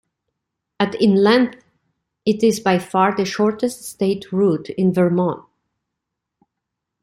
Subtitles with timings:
[0.79, 1.63] At in length,
[2.25, 5.43] it is by far the shortest state route in Vermont.